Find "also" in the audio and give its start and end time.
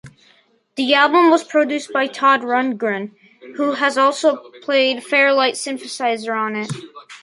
3.75-4.49